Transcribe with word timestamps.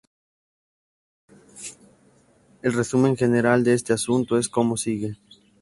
El 2.63 2.73
resumen 2.73 3.15
general 3.15 3.63
de 3.63 3.73
este 3.75 3.93
asunto 3.93 4.39
es 4.39 4.49
como 4.49 4.75
sigue. 4.75 5.19